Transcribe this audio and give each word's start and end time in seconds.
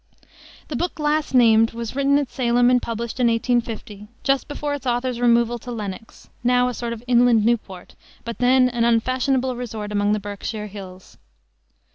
The 0.69 0.75
book 0.75 0.97
last 0.97 1.35
named 1.35 1.73
was 1.73 1.95
written 1.95 2.17
at 2.17 2.31
Salem 2.31 2.71
and 2.71 2.81
published 2.81 3.19
in 3.19 3.27
1850, 3.27 4.07
just 4.23 4.47
before 4.47 4.73
its 4.73 4.87
author's 4.87 5.19
removal 5.19 5.59
to 5.59 5.71
Lenox, 5.71 6.27
now 6.43 6.69
a 6.69 6.73
sort 6.73 6.91
of 6.93 7.03
inland 7.05 7.45
Newport, 7.45 7.93
but 8.25 8.39
then 8.39 8.67
an 8.69 8.83
unfashionable 8.83 9.55
resort 9.55 9.91
among 9.91 10.13
the 10.13 10.19
Berkshire 10.19 10.65
hills. 10.65 11.17